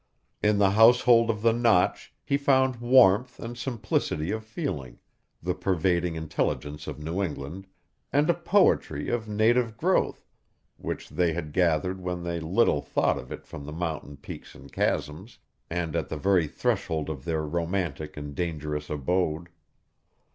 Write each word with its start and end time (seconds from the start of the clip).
In 0.41 0.57
the 0.57 0.71
household 0.71 1.29
of 1.29 1.43
the 1.43 1.53
Notch 1.53 2.11
he 2.23 2.35
found 2.35 2.77
warmth 2.77 3.39
and 3.39 3.55
simplicity 3.55 4.31
of 4.31 4.43
feeling, 4.43 4.97
the 5.43 5.53
pervading 5.53 6.15
intelligence 6.15 6.87
of 6.87 6.97
New 6.97 7.21
England, 7.21 7.67
and 8.11 8.27
a 8.27 8.33
poetry 8.33 9.09
of 9.09 9.29
native 9.29 9.77
growth, 9.77 10.25
which 10.77 11.07
they 11.09 11.33
had 11.33 11.53
gathered 11.53 12.01
when 12.01 12.23
they 12.23 12.39
little 12.39 12.81
thought 12.81 13.19
of 13.19 13.31
it 13.31 13.45
from 13.45 13.63
the 13.67 13.71
mountain 13.71 14.17
peaks 14.17 14.55
and 14.55 14.73
chasms, 14.73 15.37
and 15.69 15.95
at 15.95 16.09
the 16.09 16.17
very 16.17 16.47
threshold 16.47 17.07
of 17.07 17.23
their 17.23 17.43
romantic 17.43 18.17
and 18.17 18.33
dangerous 18.33 18.89
abode. 18.89 19.49